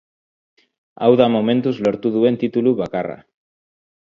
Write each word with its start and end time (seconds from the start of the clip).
Hau 1.05 1.09
da 1.21 1.27
momentuz 1.33 1.75
lortu 1.89 2.13
duen 2.17 2.41
titulu 2.45 2.75
bakarra. 2.81 3.21